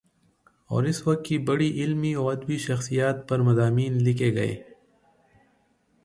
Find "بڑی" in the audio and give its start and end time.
1.37-1.69